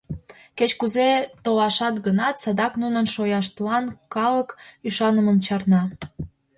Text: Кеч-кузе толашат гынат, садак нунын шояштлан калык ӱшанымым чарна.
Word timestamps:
Кеч-кузе 0.57 1.09
толашат 1.43 1.95
гынат, 2.05 2.35
садак 2.43 2.73
нунын 2.81 3.05
шояштлан 3.13 3.85
калык 4.13 4.49
ӱшанымым 4.87 5.37
чарна. 5.45 5.81